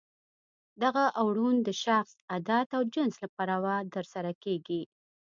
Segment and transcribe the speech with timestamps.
[0.83, 4.81] دغه اوړون د شخص، عدد او جنس له پلوه ترسره کیږي.